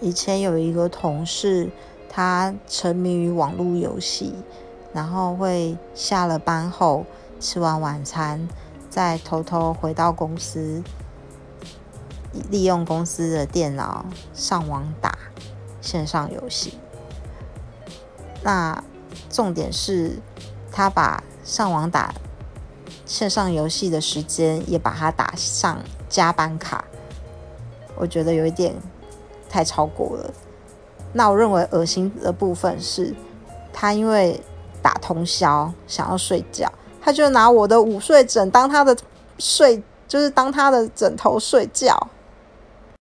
[0.00, 1.70] 以前有一个同事，
[2.08, 4.32] 他沉迷于网络游戏，
[4.92, 7.04] 然后会下了班后
[7.40, 8.48] 吃完晚餐，
[8.88, 10.84] 再偷偷回到公司，
[12.48, 15.18] 利用公司的电脑上网打
[15.80, 16.78] 线上游戏。
[18.44, 18.84] 那
[19.28, 20.20] 重点是，
[20.70, 22.14] 他把上网打
[23.04, 26.84] 线上游戏的时间也把它打上加班卡，
[27.96, 28.76] 我觉得有一点。
[29.48, 30.30] 太超过了，
[31.12, 33.14] 那我认为恶心的部分是，
[33.72, 34.40] 他因为
[34.82, 38.96] 打通宵想要睡觉，他就拿我的午睡枕当他的
[39.38, 42.08] 睡，就是当他的枕头睡觉。